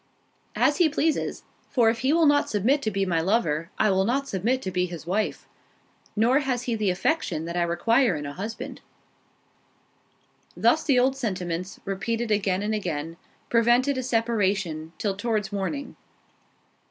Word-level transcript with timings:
"As 0.55 0.77
he 0.77 0.89
pleases—for 0.89 1.87
if 1.91 1.99
he 1.99 2.11
will 2.11 2.25
not 2.25 2.49
submit 2.49 2.81
to 2.81 2.89
be 2.89 3.05
my 3.05 3.21
lover, 3.21 3.69
I 3.77 3.91
will 3.91 4.03
not 4.03 4.27
submit 4.27 4.59
to 4.63 4.71
be 4.71 4.87
his 4.87 5.05
wife—nor 5.05 6.39
has 6.39 6.63
he 6.63 6.73
the 6.73 6.89
affection 6.89 7.45
that 7.45 7.55
I 7.55 7.61
require 7.61 8.15
in 8.15 8.25
a 8.25 8.33
husband." 8.33 8.81
Thus 10.57 10.83
the 10.83 10.97
old 10.97 11.15
sentiments, 11.15 11.79
repeated 11.85 12.31
again 12.31 12.63
and 12.63 12.73
again, 12.73 13.17
prevented 13.51 13.95
a 13.95 14.01
separation 14.01 14.91
till 14.97 15.15
towards 15.15 15.51
morning. 15.51 15.95